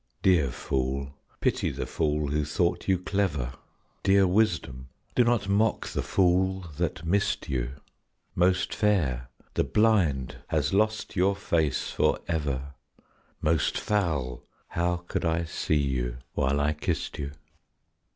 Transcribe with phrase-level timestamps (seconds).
[0.23, 3.53] Dear fool, pity the fool who thought you clever!
[4.01, 7.73] Dear wisdom, do not mock the fool that missed you!
[8.33, 12.73] Most fair, the blind has lost your face for ever!
[13.43, 17.33] Most foul, how could I see you while I kissed you?